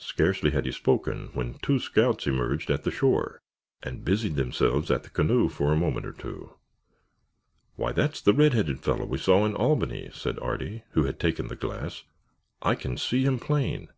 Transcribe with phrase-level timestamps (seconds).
[0.00, 3.40] Scarcely had he spoken when two scouts emerged at the shore
[3.80, 6.54] and busied themselves at the canoe for a moment or two.
[7.76, 11.46] "Why, that's the red headed fellow we saw in Albany!" said Artie, who had taken
[11.46, 12.02] the glass.
[12.60, 13.90] "I can see him plain."